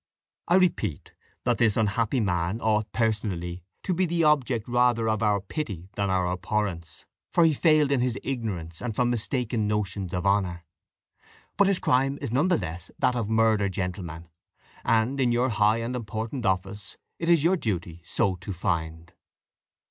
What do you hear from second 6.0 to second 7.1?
our abhorrence,